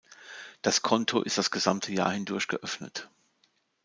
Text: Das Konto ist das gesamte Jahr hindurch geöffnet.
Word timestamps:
Das 0.63 0.81
Konto 0.81 1.21
ist 1.21 1.37
das 1.37 1.51
gesamte 1.51 1.91
Jahr 1.93 2.11
hindurch 2.11 2.47
geöffnet. 2.47 3.11